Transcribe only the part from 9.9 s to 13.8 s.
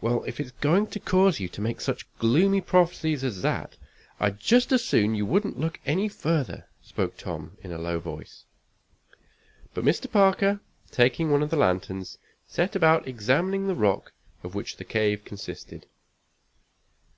Parker, taking one of the lanterns, set about examining the